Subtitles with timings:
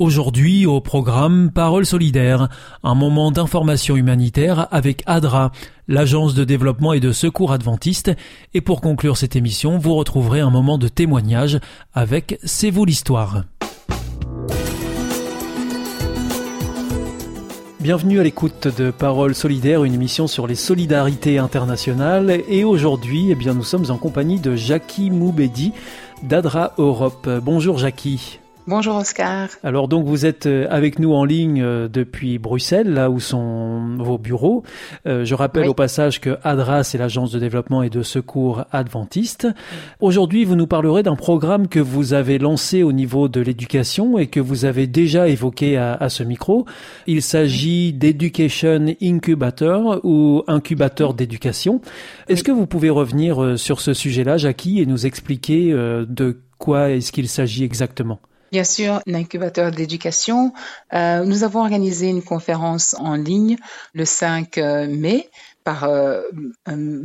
[0.00, 2.48] Aujourd'hui au programme Parole solidaire,
[2.82, 5.52] un moment d'information humanitaire avec ADRA,
[5.88, 8.10] l'agence de développement et de secours adventiste,
[8.54, 11.60] et pour conclure cette émission, vous retrouverez un moment de témoignage
[11.92, 13.44] avec C'est vous l'histoire.
[17.80, 22.40] Bienvenue à l'écoute de Parole solidaire, une émission sur les solidarités internationales.
[22.48, 25.72] Et aujourd'hui, eh bien, nous sommes en compagnie de Jackie Moubedi
[26.22, 27.28] d'Adra Europe.
[27.42, 28.40] Bonjour Jackie.
[28.70, 29.48] Bonjour Oscar.
[29.64, 33.96] Alors donc vous êtes euh, avec nous en ligne euh, depuis Bruxelles, là où sont
[33.98, 34.62] vos bureaux.
[35.08, 39.48] Euh, je rappelle au passage que ADRA, c'est l'agence de développement et de secours adventiste.
[39.98, 44.28] Aujourd'hui, vous nous parlerez d'un programme que vous avez lancé au niveau de l'éducation et
[44.28, 46.64] que vous avez déjà évoqué à, à ce micro.
[47.08, 51.80] Il s'agit d'Education Incubator ou incubateur d'éducation.
[52.28, 57.10] Est-ce que vous pouvez revenir sur ce sujet-là, Jackie, et nous expliquer de quoi est-ce
[57.10, 58.20] qu'il s'agit exactement?
[58.52, 60.52] Bien sûr, l'incubateur d'éducation.
[60.92, 63.56] Euh, nous avons organisé une conférence en ligne
[63.94, 65.28] le 5 euh, mai
[65.62, 66.22] par euh,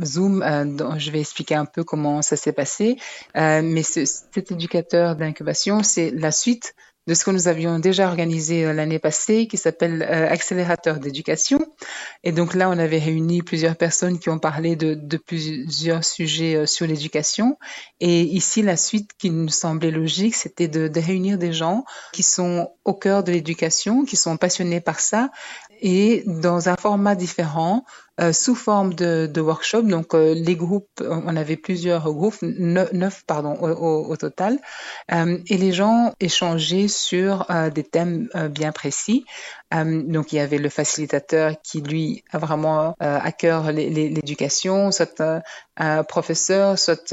[0.04, 0.44] Zoom.
[0.76, 2.96] dont je vais expliquer un peu comment ça s'est passé.
[3.34, 6.74] mais cet éducateur d'incubation, c'est la suite
[7.06, 11.64] de ce que nous avions déjà organisé euh, l'année passée, qui s'appelle euh, Accélérateur d'éducation.
[12.24, 16.66] Et donc là, on avait réuni plusieurs personnes qui ont parlé de, plusieurs sujets euh,
[16.66, 17.58] sur l'éducation.
[18.00, 22.70] Et ici, la suite qui nous semblait logique, c'était de réunir des gens qui sont
[22.84, 25.30] au cœur de l'éducation, qui sont passionnés par ça,
[25.80, 27.84] et dans un format différent,
[28.18, 29.82] euh, sous forme de, de workshop.
[29.82, 34.58] Donc euh, les groupes, on avait plusieurs groupes, neuf, pardon au, au, total,
[35.12, 39.26] euh, et les gens échangeaient sur euh, des thèmes euh, bien précis.
[39.72, 45.42] donc il y avait le facilitateur qui lui a vraiment à cœur l'éducation, soit
[45.76, 47.12] un professeur, soit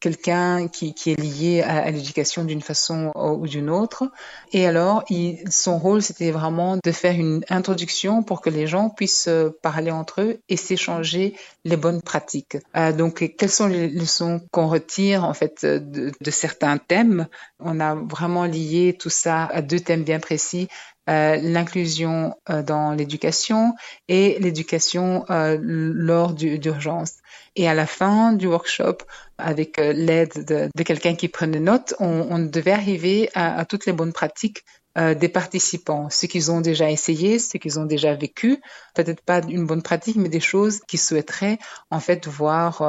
[0.00, 4.10] quelqu'un qui, qui, est lié à, l'éducation d'une façon ou d'une autre.
[4.52, 8.90] Et alors, il, son rôle, c'était vraiment de faire une introduction pour que les gens
[8.90, 12.56] puissent euh, parler entre eux et s'échanger les bonnes pratiques.
[12.76, 17.26] Euh, donc, quelles sont les leçons qu'on retire en fait de, de, certains thèmes?
[17.58, 20.68] On a vraiment lié tout ça à deux thèmes bien précis.
[21.08, 23.74] Euh, l'inclusion euh, dans l'éducation
[24.08, 27.14] et l'éducation euh, lors d'urgence.
[27.56, 28.98] Et à la fin du workshop,
[29.38, 34.12] avec l'aide de, quelqu'un qui prenait note, on, on devait arriver à, toutes les bonnes
[34.12, 34.64] pratiques
[34.96, 38.60] des participants, ce qu'ils ont déjà essayé, ce qu'ils ont déjà vécu,
[38.96, 41.58] peut-être pas une bonne pratique, mais des choses qu'ils souhaiteraient
[41.90, 42.82] en fait voir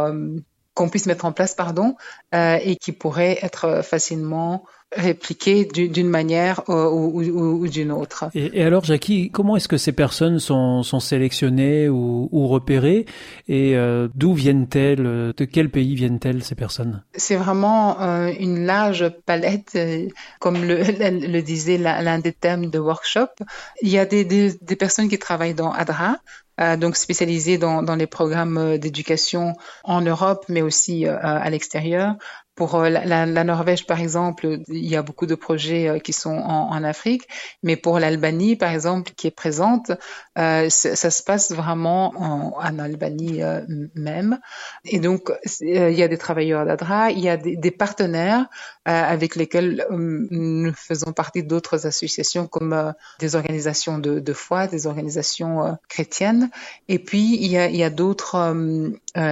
[0.74, 1.96] qu'on puisse mettre en place, pardon,
[2.34, 8.26] et qui pourraient être facilement répliquées d'une manière euh, ou, ou, ou d'une autre.
[8.34, 13.06] Et, et, alors, Jackie, comment est-ce que ces personnes sont, sont sélectionnées ou, repérées
[13.48, 17.04] et euh, d'où viennent-elles De quel pays viennent-elles ces personnes?
[17.14, 20.08] C'est vraiment euh, une large palette, euh,
[20.40, 23.28] comme le, le disait l'un des thèmes de workshop.
[23.82, 26.18] Il y a des, des, des personnes qui travaillent dans ADRA,
[26.60, 32.16] euh, donc spécialisés dans, dans les programmes d'éducation en Europe, mais aussi euh, à l'extérieur.
[32.60, 36.36] Pour euh, la, Norvège, par exemple, il y a beaucoup de projets euh, qui sont
[36.36, 37.24] en, Afrique,
[37.64, 39.92] mais pour l'Albanie, par exemple, qui est présente,
[40.38, 43.42] euh, ça se passe vraiment en, Albanie
[43.96, 44.40] même.
[44.84, 45.32] Et donc,
[45.62, 48.48] il y a des travailleurs d'ADRA, il y a des, partenaires
[48.84, 55.78] avec lesquels nous faisons partie d'autres associations comme des organisations de, de, foi, des organisations
[55.88, 56.50] chrétiennes.
[56.88, 58.54] Et puis, il y a, il y a d'autres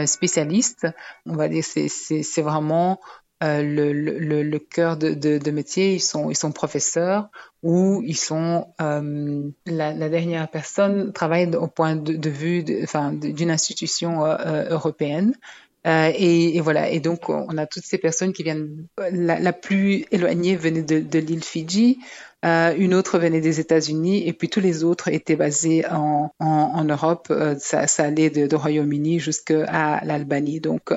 [0.05, 0.87] spécialistes.
[1.25, 2.99] On va dire, c'est vraiment
[3.43, 7.29] euh, le, le, le, cœur de, de, de, métier, ils sont, ils sont professeurs
[7.61, 13.13] ou ils sont euh, la, la, dernière personne travaille au point de, de vue, enfin,
[13.13, 14.75] d'une institution euh,
[15.85, 16.89] euh et, voilà.
[16.89, 18.87] Et donc, on a toutes ces personnes qui viennent.
[19.11, 21.99] La, plus éloignée venait de, de l'île Fidji.
[22.45, 26.31] Euh, une autre venait des États-Unis et puis tous les autres étaient basés en,
[26.83, 27.27] Europe.
[27.31, 30.59] Euh, ça, allait de, Royaume-Uni jusqu'à l'Albanie.
[30.59, 30.93] Donc,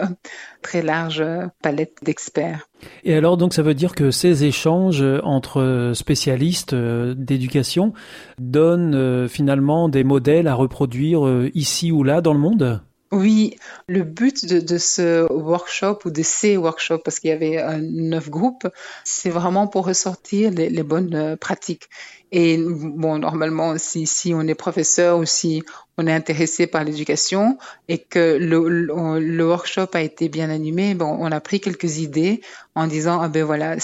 [0.63, 1.25] très large
[1.63, 2.69] palette d'experts.
[3.05, 7.95] Et alors, donc, ça veut dire que ces échanges entre spécialistes d'éducation
[8.39, 12.83] donnent finalement des modèles à reproduire ici ou là dans le monde?
[13.13, 13.57] Oui,
[13.89, 17.79] le but de, de, ce workshop ou de ces workshops, parce qu'il y avait euh,
[17.83, 18.69] neuf groupes,
[19.05, 21.89] c'est vraiment pour ressortir les, bonnes euh, pratiques.
[22.33, 25.65] Et bon, normalement, si, si on est professeur ou si
[25.99, 31.17] on est intéressé par l'éducation et que le, le, workshop a été bien animé, bon,
[31.19, 32.41] on a pris quelques idées
[32.77, 33.77] en disant, ah ben voilà,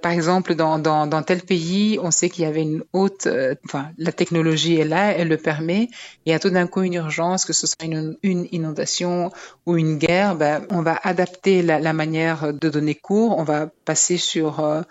[0.00, 3.56] par exemple, dans, dans, dans tel pays, on sait qu'il y avait une haute, euh,
[3.66, 5.88] enfin, la technologie est là, elle le permet.
[6.24, 9.32] Il y a tout d'un coup une urgence, que ce soit une, une inondation
[9.66, 13.68] ou une guerre, ben, on va adapter la, la manière de donner cours, on va
[13.84, 14.82] passer sur euh,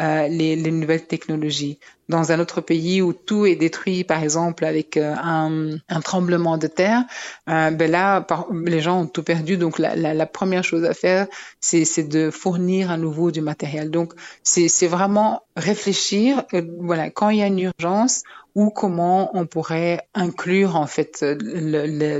[0.00, 1.78] euh, les, les, nouvelles technologies.
[2.10, 6.66] Dans un autre pays où tout est détruit, par exemple avec euh, un, tremblement de
[6.66, 7.04] terre,
[7.48, 8.26] euh, ben là,
[8.64, 9.56] les gens ont tout perdu.
[9.56, 11.28] Donc la, première chose à faire,
[11.60, 13.90] c'est de fournir à nouveau du matériel.
[13.90, 14.12] Donc
[14.42, 16.42] c'est vraiment réfléchir.
[16.52, 18.24] Euh, voilà, quand il y a une urgence,
[18.54, 21.24] ou comment on pourrait inclure en fait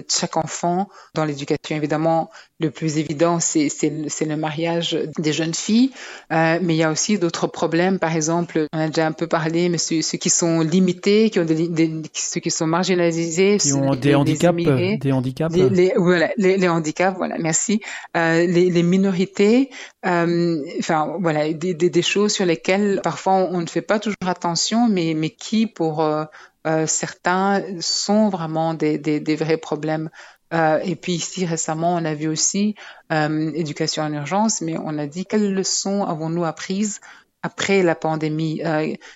[0.09, 1.77] chaque enfant dans l'éducation.
[1.77, 5.91] Évidemment, le plus évident, c'est le mariage des jeunes filles,
[6.31, 7.99] mais il y a aussi d'autres problèmes.
[7.99, 11.41] Par exemple, on a déjà un peu parlé, mais ceux, ceux qui sont limités, qui
[11.41, 15.93] ont des, des, ceux qui sont marginalisés, qui ont des, handicaps, des handicaps, les, les,
[15.97, 17.81] voilà, les, les, handicaps, voilà, merci,
[18.17, 19.71] euh, les, les, minorités,
[20.07, 24.17] euh, enfin voilà, des, des, choses sur lesquelles parfois on, on, ne fait pas toujours
[24.27, 26.01] attention, mais mais qui pour
[26.67, 30.11] euh, certains sont vraiment des, des, vrais problèmes.
[30.53, 32.75] Euh, et puis ici récemment, on a vu aussi
[33.13, 37.01] euh, éducation en urgence, mais on a dit quelles leçons avons-nous apprises
[37.43, 38.61] après la pandémie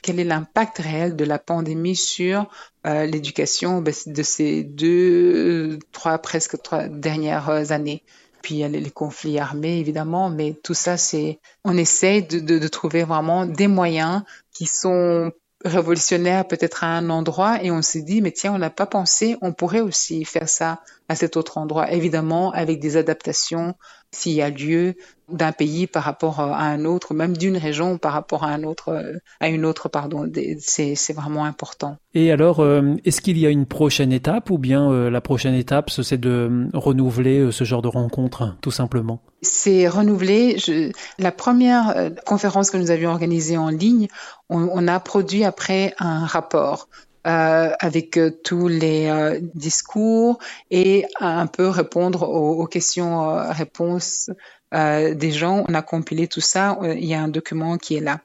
[0.03, 2.47] Quel est l'impact réel de la pandémie sur
[2.85, 8.03] l'éducation ben, de ces deux, trois, presque trois dernières années?
[8.45, 12.41] Puis il y a les conflits armés évidemment, mais tout ça c'est, on essaie de,
[12.41, 14.23] de, de, trouver vraiment des moyens
[14.53, 15.33] qui sont
[15.65, 19.37] révolutionnaire peut-être à un endroit et on s'est dit mais tiens on n'a pas pensé
[19.41, 21.91] on pourrait aussi faire ça à cet autre endroit.
[21.91, 23.75] Évidemment avec des adaptations
[24.15, 24.95] s'il y a lieu
[25.31, 28.91] d'un pays par rapport à un autre même d'une région par rapport à un autre
[28.91, 33.51] euh, à une autre pardon c'est vraiment important et alors euh, est-ce qu'il y a
[33.51, 37.89] une prochaine étape ou bien euh, la prochaine étape c'est de renouveler ce genre de
[37.89, 39.23] rencontre tout simplement?
[39.43, 40.57] C'est renouvelé.
[40.59, 44.09] Je, la première euh, conférence que nous avions organisée en ligne,
[44.49, 46.89] on, on a produit après un rapport.
[47.27, 50.39] Euh, avec euh, tous les euh, discours
[50.71, 54.29] et un peu répondre aux, aux questions-réponses
[54.75, 55.65] euh, des gens.
[55.67, 56.79] On a compilé tout ça.
[56.83, 58.21] Il y a un document qui est là.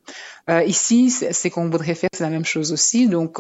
[0.66, 3.08] Ici, c'est qu'on voudrait faire, c'est la même chose aussi.
[3.08, 3.40] Donc,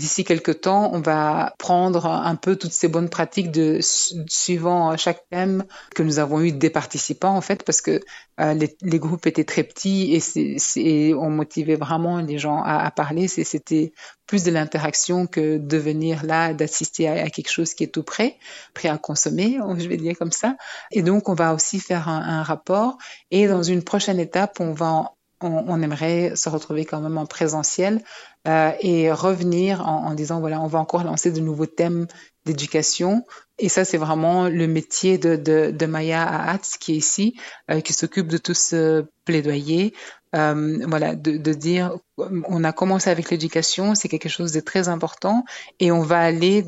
[0.00, 5.28] d'ici quelques temps, on va prendre un peu toutes ces bonnes pratiques de suivant chaque
[5.28, 5.64] thème
[5.94, 8.00] que nous avons eu des participants en fait, parce que
[8.40, 12.78] euh, les, les, groupes étaient très petits et, c'est, on motivait vraiment les gens à,
[12.78, 13.28] à parler.
[13.28, 13.92] c'était
[14.26, 18.02] plus de l'interaction que de venir là, d'assister à, à, quelque chose qui est tout
[18.02, 18.38] prêt,
[18.72, 20.56] prêt à consommer, je vais dire comme ça.
[20.90, 22.96] Et donc, on va aussi faire un, un rapport.
[23.30, 27.26] Et dans une prochaine étape, on va on, on, aimerait se retrouver quand même en
[27.26, 28.02] présentiel
[28.48, 32.06] euh, et revenir en, en, disant voilà, on va encore lancer de nouveaux thèmes
[32.44, 33.24] d'éducation.
[33.58, 37.38] Et ça, c'est vraiment le métier de, de, de Maya Ahatz qui est ici,
[37.70, 39.94] euh, qui s'occupe de tout ce plaidoyer.
[40.36, 44.88] Euh, voilà, de, de, dire, on a commencé avec l'éducation, c'est quelque chose de très
[44.88, 45.44] important,
[45.80, 46.64] et on va aller,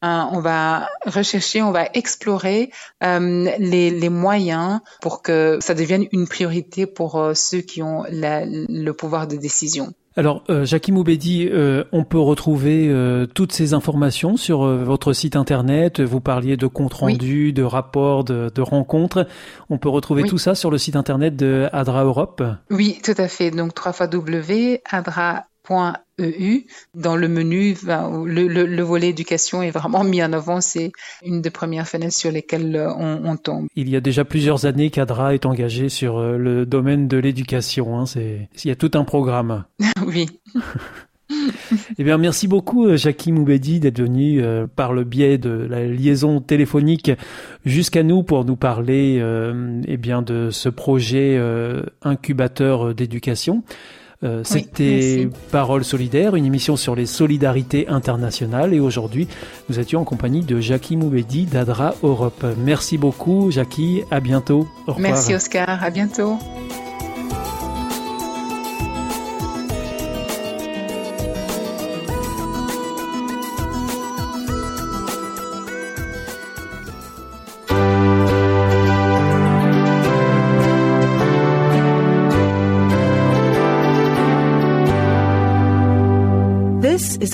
[0.00, 2.70] on va rechercher, on va explorer
[3.02, 8.04] euh, les, les, moyens pour que ça devienne une priorité pour euh, ceux qui ont
[8.10, 9.92] la, le pouvoir de décision.
[10.18, 15.12] Alors, euh, Jackie Moubedi, euh, on peut retrouver euh, toutes ces informations sur euh, votre
[15.12, 16.00] site internet.
[16.00, 19.28] Vous parliez de comptes rendus, de rapports, de, de, rencontres.
[19.70, 22.42] On peut retrouver tout ça sur le site internet de Adra Europe.
[22.68, 23.52] Oui, tout à fait.
[23.52, 23.92] Donc, 3
[24.90, 26.64] Adra EU.
[26.94, 30.60] Dans le menu, le, le, le, volet éducation est vraiment mis en avant.
[30.60, 30.92] C'est
[31.24, 33.68] une des premières fenêtres sur lesquelles euh, on, on tombe.
[33.76, 37.98] Il y a déjà plusieurs années qu'ADRA est engagé sur euh, le domaine de l'éducation.
[37.98, 38.06] Hein.
[38.06, 39.64] C'est, il y a tout un programme.
[40.06, 40.26] oui.
[41.98, 45.84] eh bien, merci beaucoup, euh, Jackie Moubedi, d'être venu euh, par le biais de la
[45.86, 47.10] liaison téléphonique
[47.64, 51.38] jusqu'à nous pour nous parler euh, eh bien de ce projet
[52.02, 53.62] incubateur d'éducation.
[54.24, 58.74] Euh, c'était Parole solidaire, une émission sur les solidarités internationales.
[58.74, 59.28] Et aujourd'hui,
[59.68, 62.44] nous étions en compagnie de Jackie Moubedi d'Adra Europe.
[62.58, 64.02] Merci beaucoup, Jackie.
[64.10, 64.66] À bientôt.
[64.98, 65.82] Merci, Oscar.
[65.82, 66.38] À bientôt.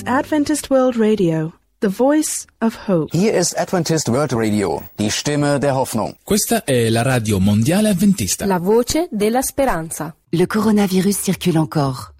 [0.05, 3.11] Adventist World Radio, the voice of hope.
[3.13, 6.15] Hier ist Adventist World Radio, die Stimme der Hoffnung.
[6.23, 8.45] Questa è la radio mondiale adventista.
[8.45, 10.15] La voce della speranza.
[10.31, 12.13] Le coronavirus circule encore.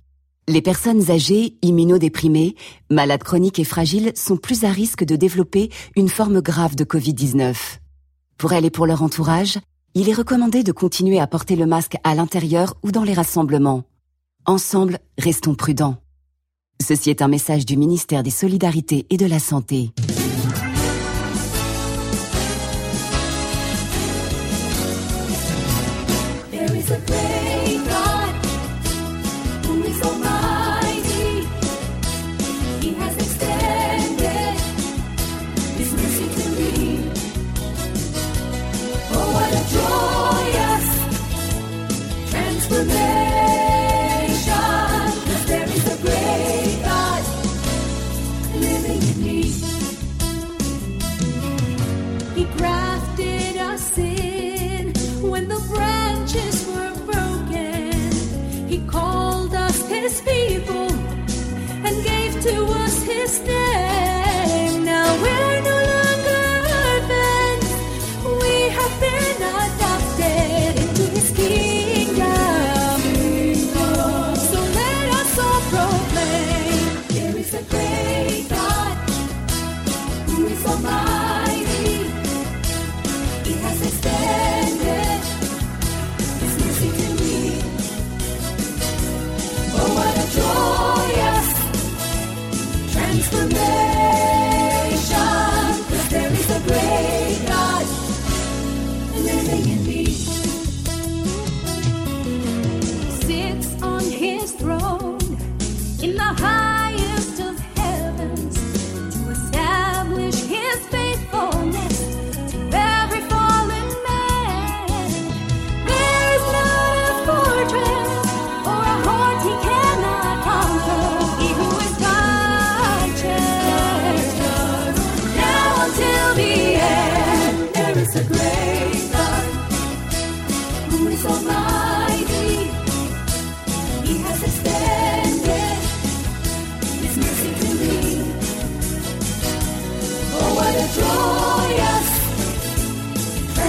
[0.48, 2.55] Les personnes âgées, immunodéprimées,
[2.89, 7.55] malades chroniques et fragiles sont plus à risque de développer une forme grave de Covid-19.
[8.38, 9.60] Pour elles et pour leur entourage,
[9.96, 13.84] il est recommandé de continuer à porter le masque à l'intérieur ou dans les rassemblements.
[14.46, 15.98] Ensemble, restons prudents.
[16.82, 19.91] Ceci est un message du ministère des Solidarités et de la Santé.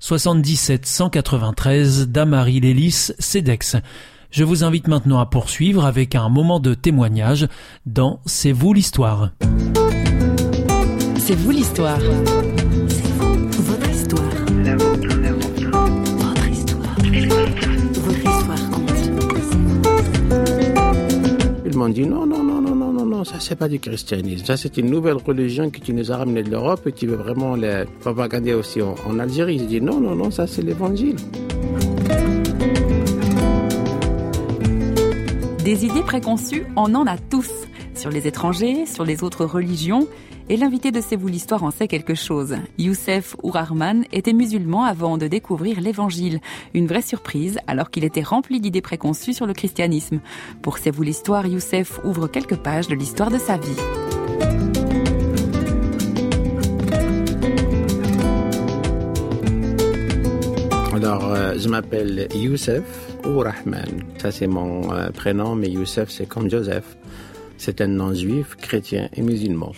[0.00, 3.76] 77 193 Damary Lélis, CEDEX.
[4.30, 7.46] Je vous invite maintenant à poursuivre avec un moment de témoignage
[7.84, 9.30] dans C'est vous l'histoire.
[11.18, 11.98] C'est vous l'histoire.
[11.98, 14.22] Votre histoire.
[17.94, 18.90] Votre histoire compte.
[21.66, 24.44] Ils m'ont dit non, non, non, non, non, non, ça c'est pas du christianisme.
[24.44, 27.16] Ça c'est une nouvelle religion que tu nous as ramenée de l'Europe et tu veux
[27.16, 29.58] vraiment la propagander aussi en, Algérie.
[29.58, 31.16] J'ai dit non, non, non, ça c'est l'évangile.
[35.64, 37.50] Des idées préconçues, on en a tous.
[37.94, 40.06] Sur les étrangers, sur les autres religions.
[40.50, 42.56] Et l'invité de C'est vous l'histoire en sait quelque chose.
[42.76, 46.40] Youssef Ourarman était musulman avant de découvrir l'évangile.
[46.74, 50.18] Une vraie surprise alors qu'il était rempli d'idées préconçues sur le christianisme.
[50.60, 53.76] Pour C'est vous l'histoire, Youssef ouvre quelques pages de l'histoire de sa vie.
[60.92, 62.82] Alors, euh, je m'appelle Youssef
[63.24, 64.02] ou Rahman.
[64.18, 66.96] Ça, c'est mon euh, prénom, mais Youssef, c'est comme Joseph.
[67.56, 69.72] C'est un nom juif, chrétien et musulman.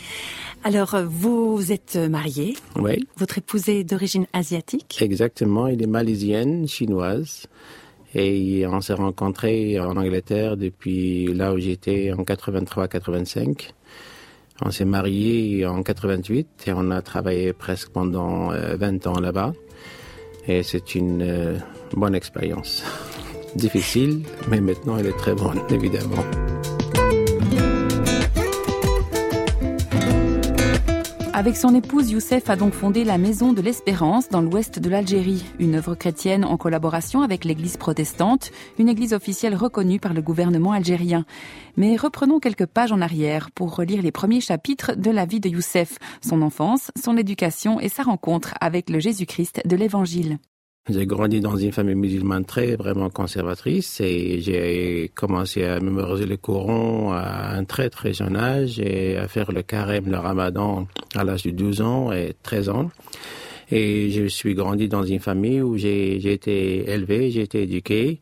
[0.65, 2.57] Alors, euh, vous êtes marié.
[2.77, 4.99] Oui, Votre épouse est d'origine asiatique.
[5.01, 5.67] exactement.
[5.67, 7.47] Il est malaisienne, chinoise.
[8.15, 13.71] Et on s'est rencontrés en Angleterre depuis là où j'étais en 83-85.
[14.65, 19.55] On s'est mariés en 88 et on a travaillé presque pendant euh, 20 ans là-bas.
[20.47, 21.57] Et c'est une euh,
[21.97, 22.85] bonne expérience.
[23.57, 26.23] Difficile, mais maintenant elle est très bonne, évidemment.
[31.35, 35.43] Avec son épouse, Youssef a donc fondé la Maison de l'Espérance dans l'ouest de l'Algérie,
[35.59, 40.73] une œuvre chrétienne en collaboration avec l'Église protestante, une église officielle reconnue par le gouvernement
[40.73, 41.25] algérien.
[41.79, 45.49] Mais reprenons quelques pages en arrière pour relire les premiers chapitres de la vie de
[45.49, 50.39] Youssef, son enfance, son éducation et sa rencontre avec le Jésus-Christ de l'Évangile.
[50.91, 56.37] J'ai grandi dans une famille musulmane très vraiment conservatrice et j'ai commencé à mémoriser le
[56.37, 61.23] Coran à un très très jeune âge et à faire le carême, le ramadan à
[61.23, 62.91] l'âge de 12 ans et 13 ans.
[63.71, 68.19] Et je suis grandi dans une famille où j'ai été élevé, j'ai été éduqué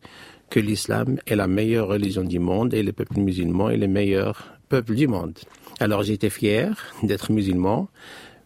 [0.51, 4.53] que l'islam est la meilleure religion du monde et le peuple musulman est le meilleur
[4.69, 5.33] peuple du monde.
[5.79, 7.89] Alors j'étais fier d'être musulman,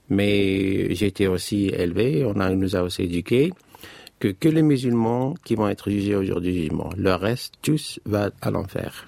[0.07, 3.51] mais été aussi élevé, on nous a aussi éduqués
[4.19, 6.89] que, que les musulmans qui vont être jugés au jour du jugement.
[6.97, 9.05] Le reste, tous va à l'enfer.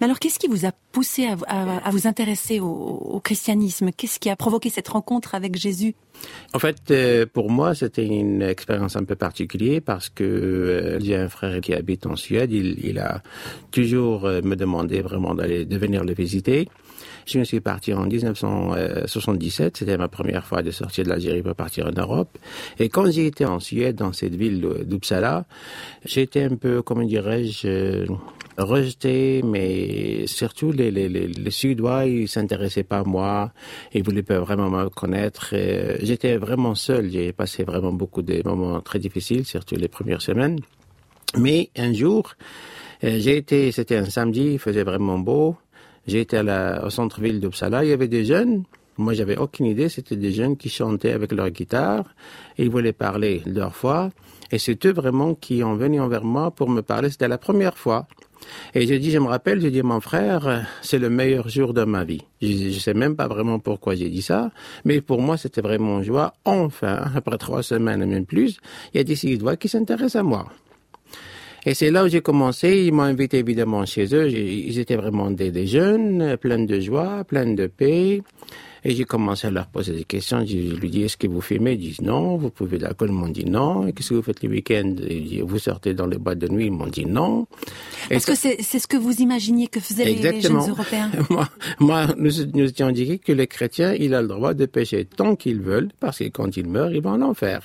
[0.00, 3.90] Mais alors, qu'est-ce qui vous a poussé à, à- à vous intéresser au, au christianisme?
[3.96, 5.94] Qu'est-ce qui a provoqué cette rencontre avec Jésus?
[6.52, 11.16] En fait, euh, pour moi, c'était une expérience un peu particulière parce que euh, j'ai
[11.16, 12.52] un frère qui habite en Suède.
[12.52, 13.22] Il, il a
[13.70, 16.68] toujours euh, me demandé vraiment d'aller de venir le visiter.
[17.26, 19.76] Je me suis parti en 1977.
[19.78, 22.38] C'était ma première fois de sortir de l'Algérie pour partir en Europe.
[22.78, 25.46] Et quand j'ai été en Suède, dans cette ville d'Uppsala,
[26.04, 28.06] j'étais un peu, comment dirais-je, euh,
[28.58, 33.52] rejeté, mais surtout les, les, les, les Suédois, ils s'intéressaient pas à moi,
[33.94, 35.50] ils voulaient pas vraiment me connaître.
[35.52, 40.22] Euh, J'étais vraiment seul, j'ai passé vraiment beaucoup de moments très difficiles, surtout les premières
[40.22, 40.58] semaines.
[41.38, 42.34] Mais un jour,
[43.04, 45.56] euh, j'ai été, c'était un samedi, il faisait vraiment beau.
[46.06, 48.64] J'ai été à la, au centre-ville d'Uppsala, il y avait des jeunes.
[48.98, 52.04] Moi, j'avais aucune idée, c'était des jeunes qui chantaient avec leur guitare.
[52.58, 54.10] Ils voulaient parler de leur foi.
[54.50, 57.08] Et c'est eux vraiment qui ont venu envers moi pour me parler.
[57.08, 58.06] C'était la première fois.
[58.74, 61.84] Et j'ai dit, je me rappelle, j'ai dit, mon frère, c'est le meilleur jour de
[61.84, 62.22] ma vie.
[62.42, 64.50] Je, je sais même pas vraiment pourquoi j'ai dit ça,
[64.84, 66.34] mais pour moi, c'était vraiment joie.
[66.44, 68.58] Enfin, après trois semaines et même plus,
[68.92, 70.46] il y a des Suédois qui s'intéressent à moi.
[71.64, 72.84] Et c'est là où j'ai commencé.
[72.86, 74.28] Ils m'ont invité évidemment chez eux.
[74.28, 78.22] Ils étaient vraiment des, des jeunes, pleins de joie, pleins de paix.
[78.84, 80.44] Et j'ai commencé à leur poser des questions.
[80.44, 81.74] Je lui dis, est-ce que vous fumez?
[81.74, 82.36] Ils disent non.
[82.36, 83.10] Vous pouvez de l'alcool?
[83.10, 83.86] Ils m'ont dit non.
[83.86, 86.66] Et qu'est-ce que vous faites le week-end Ils Vous sortez dans les boîtes de nuit?
[86.66, 87.46] Ils m'ont dit non.
[88.10, 90.56] Est-ce que c'est c'est ce que vous imaginiez que faisaient les, les jeunes.
[90.56, 91.48] Européens moi,
[91.78, 95.36] moi, nous, nous étions indiqués que les chrétiens, il a le droit de pécher tant
[95.36, 97.64] qu'ils veulent, parce que quand ils meurent, ils vont en enfer.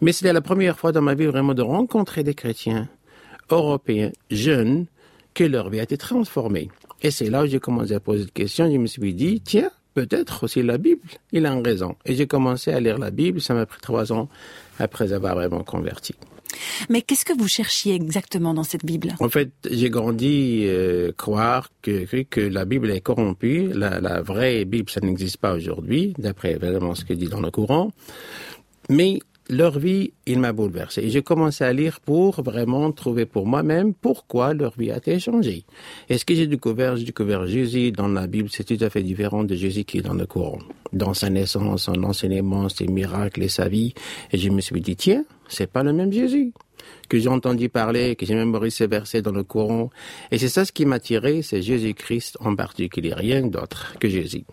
[0.00, 2.88] Mais c'était la première fois dans ma vie vraiment de rencontrer des chrétiens
[3.50, 4.86] européens, jeunes,
[5.34, 6.68] que leur vie a été transformée.
[7.02, 8.70] Et c'est là où j'ai commencé à poser des questions.
[8.70, 11.96] Je me suis dit, tiens, peut-être aussi la Bible, il a raison.
[12.04, 13.40] Et j'ai commencé à lire la Bible.
[13.40, 14.28] Ça m'a pris trois ans
[14.78, 16.14] après avoir vraiment converti.
[16.88, 19.14] Mais qu'est-ce que vous cherchiez exactement dans cette Bible?
[19.20, 23.70] En fait, j'ai grandi euh, croire que, que, la Bible est corrompue.
[23.72, 27.50] La, la vraie Bible, ça n'existe pas aujourd'hui, d'après vraiment ce que dit dans le
[27.50, 27.92] courant.
[28.88, 31.02] Mais leur vie, il m'a bouleversé.
[31.02, 35.18] Et j'ai commencé à lire pour vraiment trouver pour moi-même pourquoi leur vie a été
[35.18, 35.64] changée.
[36.08, 39.02] Et ce que j'ai découvert, j'ai découvert Jésus dans la Bible, c'est tout à fait
[39.02, 40.58] différent de Jésus qui est dans le courant.
[40.92, 43.94] Dans sa naissance, son enseignement, ses miracles et sa vie.
[44.32, 46.52] Et je me suis dit, tiens, c'est pas le même Jésus
[47.08, 49.90] que j'ai entendu parler, que j'ai mémorisé versets dans le courant.
[50.30, 54.44] Et c'est ça ce qui m'a tiré, c'est Jésus-Christ en particulier, rien d'autre que Jésus.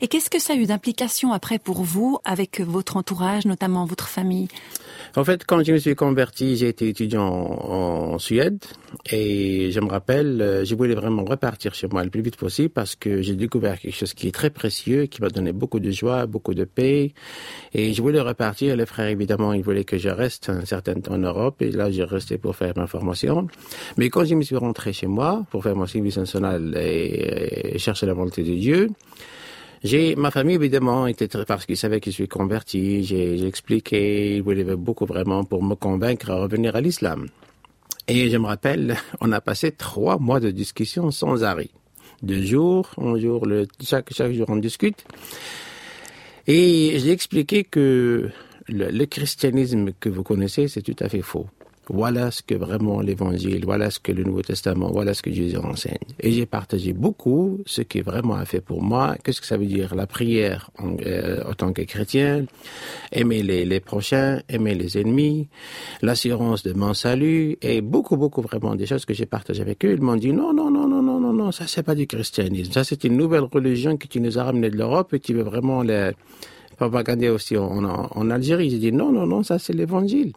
[0.00, 4.08] Et qu'est-ce que ça a eu d'implication après pour vous avec votre entourage, notamment votre
[4.08, 4.48] famille?
[5.14, 8.64] En fait, quand je me suis converti, j'ai été étudiant en, Suède
[9.10, 12.70] et je me rappelle, euh, je voulais vraiment repartir chez moi le plus vite possible
[12.70, 15.90] parce que j'ai découvert quelque chose qui est très précieux, qui m'a donné beaucoup de
[15.90, 17.12] joie, beaucoup de paix
[17.74, 18.74] et je voulais repartir.
[18.74, 21.90] Les frères, évidemment, ils voulaient que je reste un certain temps en Europe et là,
[21.90, 23.48] j'ai resté pour faire ma formation.
[23.98, 28.06] Mais quand je me suis rentré chez moi pour faire mon service national et chercher
[28.06, 28.88] la volonté de Dieu,
[29.82, 33.04] j'ai ma famille évidemment était très parce qu'ils savaient que je suis converti.
[33.04, 37.28] J'ai expliqué, ils voulaient beaucoup vraiment pour me convaincre à revenir à l'islam.
[38.08, 41.70] Et je me rappelle, on a passé trois mois de discussion sans arrêt,
[42.22, 43.46] de jour en jour,
[43.82, 45.04] chaque jour on discute.
[46.46, 48.30] Et j'ai expliqué que
[48.68, 51.46] le christianisme que vous connaissez, c'est tout à fait faux.
[51.88, 55.56] Voilà ce que vraiment l'évangile, voilà ce que le Nouveau Testament, voilà ce que Jésus
[55.56, 55.98] enseigne.
[56.18, 59.16] Et j'ai partagé beaucoup ce qui vraiment a fait pour moi.
[59.22, 59.94] Qu'est-ce que ça veut dire?
[59.94, 62.46] La prière en, euh, en tant que chrétien,
[63.12, 65.48] aimer les, les prochains, aimer les ennemis,
[66.02, 69.92] l'assurance de mon salut et beaucoup, beaucoup vraiment des choses que j'ai partagées avec eux.
[69.92, 72.72] Ils m'ont dit non, non, non, non, non, non, non, ça c'est pas du christianisme.
[72.72, 75.42] Ça c'est une nouvelle religion que tu nous as ramenée de l'Europe et tu veux
[75.42, 76.12] vraiment la
[76.76, 78.70] propagander aussi en, en, en Algérie.
[78.70, 80.32] J'ai dit non, non, non, ça c'est l'évangile.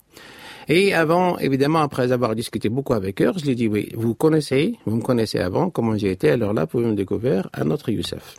[0.71, 4.13] Et avant, évidemment, après avoir discuté beaucoup avec eux, je lui ai dit, oui, vous
[4.13, 7.89] connaissez, vous me connaissez avant, comment j'ai été, alors là, vous me découvrir un autre
[7.89, 8.36] Youssef.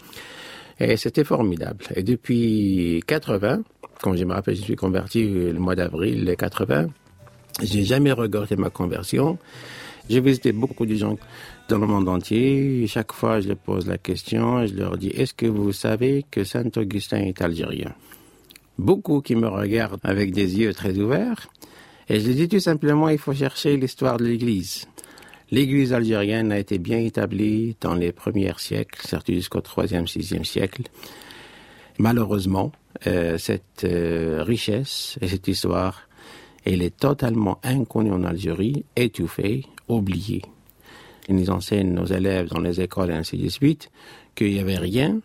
[0.79, 1.85] Et c'était formidable.
[1.97, 3.63] Et depuis 80,
[4.01, 6.87] quand je me rappelle, je suis converti le mois d'avril 80,
[7.63, 9.37] j'ai jamais regretté ma conversion.
[10.09, 11.19] J'ai visité beaucoup de gens
[11.69, 12.87] dans le monde entier.
[12.87, 16.45] Chaque fois, je leur pose la question, je leur dis, est-ce que vous savez que
[16.45, 17.93] Saint-Augustin est algérien?
[18.79, 21.49] Beaucoup qui me regardent avec des yeux très ouverts.
[22.11, 24.89] Et je dis tout simplement, il faut chercher l'histoire de l'Église.
[25.53, 30.83] L'Église algérienne a été bien établie dans les premiers siècles, surtout jusqu'au troisième, sixième siècle.
[31.99, 32.73] Malheureusement,
[33.07, 36.09] euh, cette euh, richesse et cette histoire,
[36.65, 40.43] elle est totalement inconnue en Algérie, étouffée, oubliée.
[41.29, 43.89] Ils nous enseignent nos élèves dans les écoles et ainsi de suite
[44.35, 45.21] qu'il n'y avait rien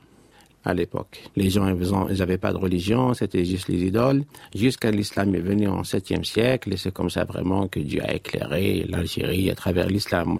[0.65, 1.23] à l'époque.
[1.35, 1.67] Les gens,
[2.09, 4.23] ils n'avaient pas de religion, c'était juste les idoles.
[4.53, 8.13] Jusqu'à l'islam est venu en 7e siècle, et c'est comme ça vraiment que Dieu a
[8.13, 10.39] éclairé l'Algérie à travers l'islam.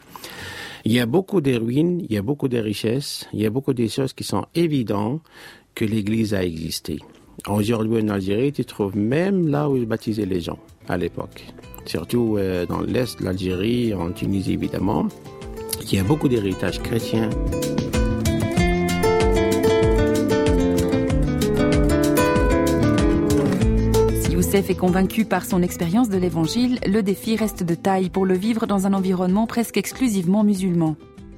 [0.84, 3.50] Il y a beaucoup de ruines, il y a beaucoup de richesses, il y a
[3.50, 5.22] beaucoup de choses qui sont évidentes
[5.76, 7.00] que l'Église a existé.
[7.48, 11.46] Aujourd'hui en Algérie, tu trouves même là où ils baptisaient les gens à l'époque.
[11.86, 15.08] Surtout euh, dans l'est de l'Algérie, en Tunisie évidemment.
[15.82, 17.30] Il y a beaucoup d'héritage chrétien.
[24.56, 28.36] Youssef est convaincu par son expérience de l'Évangile, le défi reste de taille pour le
[28.36, 30.96] vivre dans un environnement presque exclusivement musulman.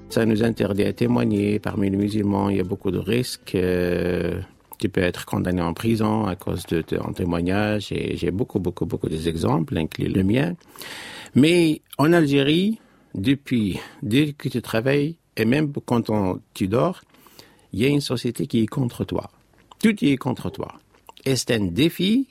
[0.10, 1.58] Ça nous interdit à témoigner.
[1.58, 3.56] Parmi les musulmans, il y a beaucoup de risques.
[3.56, 4.40] Euh,
[4.78, 7.88] tu peux être condamné en prison à cause de ton témoignage.
[7.90, 10.54] J'ai beaucoup, beaucoup, beaucoup d'exemples, inclus le mien.
[11.34, 12.78] Mais en Algérie,
[13.16, 16.12] depuis, dès que tu travailles, et même quand
[16.54, 17.02] tu dors,
[17.74, 19.32] il y a une société qui est contre toi.
[19.82, 20.76] Tout y est contre toi.
[21.26, 22.28] Et c'est un défi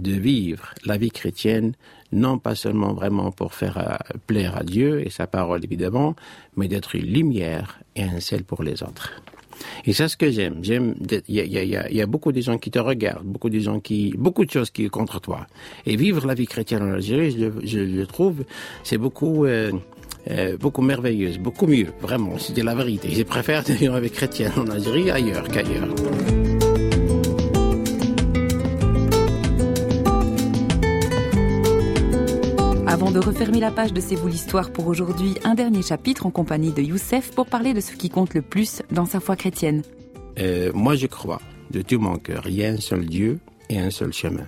[0.00, 1.74] de vivre la vie chrétienne,
[2.12, 6.16] non pas seulement vraiment pour faire euh, plaire à Dieu et sa parole évidemment,
[6.56, 9.22] mais d'être une lumière et un sel pour les autres.
[9.84, 10.56] Et c'est ce que j'aime.
[10.62, 10.94] J'aime.
[11.28, 14.50] Il y a, beaucoup de gens qui te regardent, beaucoup de gens qui, beaucoup de
[14.50, 15.46] choses qui sont contre toi.
[15.86, 18.44] Et vivre la vie chrétienne en Algérie, je, je trouve,
[18.82, 19.44] c'est beaucoup.
[19.44, 19.70] Euh,
[20.28, 23.08] euh, beaucoup merveilleuse, beaucoup mieux, vraiment, c'était la vérité.
[23.10, 25.88] Je préfère vivre avec chrétienne en Algérie ailleurs qu'ailleurs.
[33.00, 36.30] Avant de refermer la page de C'est vous l'histoire pour aujourd'hui, un dernier chapitre en
[36.30, 39.82] compagnie de Youssef pour parler de ce qui compte le plus dans sa foi chrétienne.
[40.38, 43.38] Euh, moi, je crois de tout mon cœur, il y a un seul Dieu
[43.70, 44.44] et un seul chemin.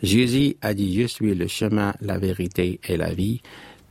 [0.00, 3.42] Jésus a dit, je suis le chemin, la vérité et la vie.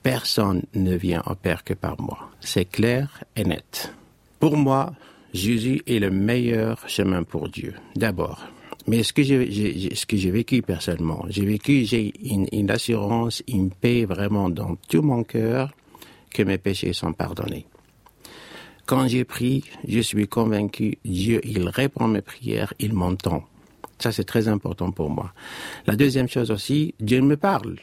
[0.03, 2.29] Personne ne vient au Père que par moi.
[2.39, 3.93] C'est clair et net.
[4.39, 4.93] Pour moi,
[5.33, 7.73] Jésus est le meilleur chemin pour Dieu.
[7.97, 8.47] D'abord,
[8.89, 13.43] mais ce que j'ai, ce que j'ai vécu personnellement, j'ai vécu, j'ai une, une, assurance,
[13.47, 15.71] une paix vraiment dans tout mon cœur
[16.33, 17.67] que mes péchés sont pardonnés.
[18.87, 23.43] Quand j'ai pris, je suis convaincu, Dieu, il répond mes prières, il m'entend.
[23.99, 25.33] Ça, c'est très important pour moi.
[25.85, 27.75] La deuxième chose aussi, Dieu me parle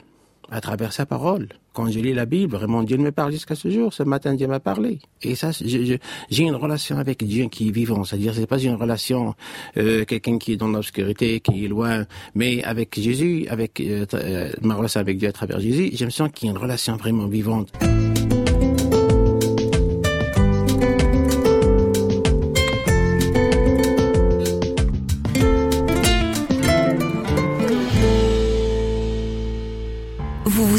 [0.50, 1.50] à travers sa parole.
[1.76, 3.92] Quand je lis la Bible, vraiment Dieu me parle jusqu'à ce jour.
[3.92, 4.98] Ce matin, Dieu m'a parlé.
[5.20, 8.02] Et ça, j'ai une relation avec Dieu qui est vivant.
[8.02, 9.34] C'est-à-dire, c'est pas une relation
[9.76, 14.52] euh, quelqu'un qui est dans l'obscurité, qui est loin, mais avec Jésus, avec euh, euh,
[14.62, 16.96] ma relation avec Dieu à travers Jésus, je me sens qu'il y a une relation
[16.96, 17.70] vraiment vivante.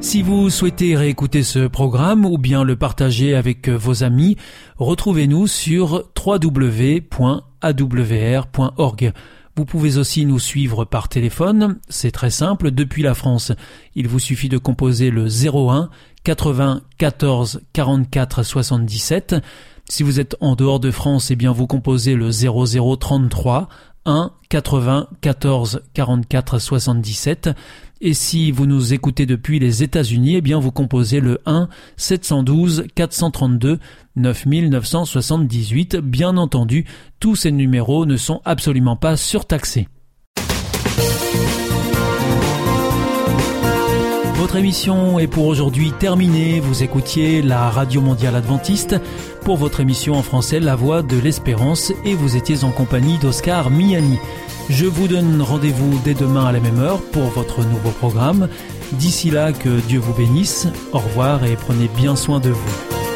[0.00, 4.36] Si vous souhaitez réécouter ce programme ou bien le partager avec vos amis,
[4.78, 7.12] retrouvez-nous sur www.awr.org.
[9.56, 13.52] Vous pouvez aussi nous suivre par téléphone, c'est très simple, depuis la France.
[13.94, 15.90] Il vous suffit de composer le 01
[16.24, 19.36] 80 14 44 77.
[19.88, 23.68] Si vous êtes en dehors de France, eh bien vous composez le 0033
[24.06, 27.50] 1 80 14 44 77.
[28.02, 32.86] Et si vous nous écoutez depuis les États-Unis, eh bien vous composez le 1 712
[32.94, 33.78] 432
[34.16, 35.96] 9978.
[35.96, 36.86] Bien entendu,
[37.18, 39.86] tous ces numéros ne sont absolument pas surtaxés.
[44.36, 46.58] Votre émission est pour aujourd'hui terminée.
[46.58, 48.96] Vous écoutiez la Radio Mondiale Adventiste
[49.44, 53.68] pour votre émission en français La Voix de l'Espérance et vous étiez en compagnie d'Oscar
[53.68, 54.18] Miani.
[54.70, 58.48] Je vous donne rendez-vous dès demain à la même heure pour votre nouveau programme.
[58.92, 60.68] D'ici là, que Dieu vous bénisse.
[60.92, 63.09] Au revoir et prenez bien soin de vous.